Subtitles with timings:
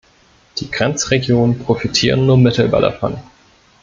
[0.57, 3.17] Die Grenzregionen profitieren nur mittelbar davon.